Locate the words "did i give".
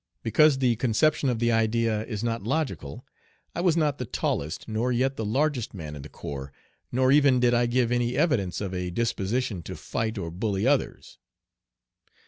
7.39-7.91